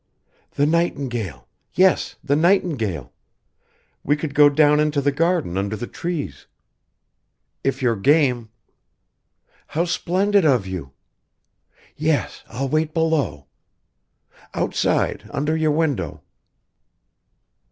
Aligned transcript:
"The 0.55 0.65
nightingale 0.65 1.47
yes, 1.75 2.15
the 2.23 2.35
nightingale. 2.35 3.13
We 4.03 4.15
could 4.15 4.33
go 4.33 4.49
down 4.49 4.79
into 4.79 4.99
the 4.99 5.11
garden 5.11 5.59
under 5.59 5.75
the 5.75 5.85
trees. 5.85 6.47
If 7.63 7.83
you're 7.83 7.95
game. 7.95 8.49
How 9.67 9.85
splendid 9.85 10.43
of 10.43 10.65
you!... 10.65 10.93
Yes, 11.95 12.43
I'll 12.47 12.67
wait 12.67 12.95
below.... 12.95 13.45
Outside, 14.55 15.29
under 15.31 15.55
your 15.55 15.69
window." 15.69 16.23